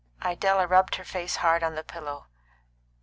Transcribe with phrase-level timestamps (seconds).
[0.25, 2.25] Idella rubbed her face hard on the pillow.